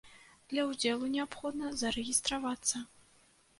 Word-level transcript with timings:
Для 0.53 0.63
ўдзелу 0.69 1.09
неабходна 1.17 1.71
зарэгістравацца. 1.83 2.85